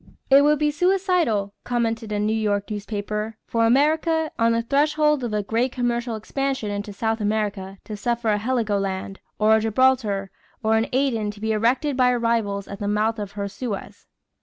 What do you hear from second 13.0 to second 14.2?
of her Suez."